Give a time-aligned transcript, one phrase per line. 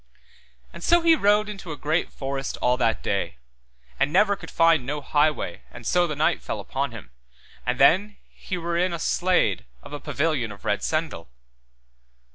[0.73, 3.37] And so he rode into a great forest all that day,
[3.99, 7.11] and never could find no highway and so the night fell on him,
[7.67, 8.17] and then was
[8.49, 11.27] he ware in a slade, of a pavilion of red sendal.